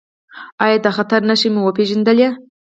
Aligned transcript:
ایا 0.63 0.77
د 0.85 0.87
خطر 0.95 1.21
نښې 1.29 1.49
مو 1.53 1.61
وپیژندلې؟ 1.63 2.29